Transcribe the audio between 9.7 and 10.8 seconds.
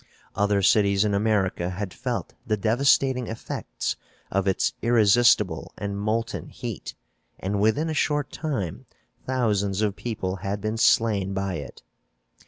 of people had been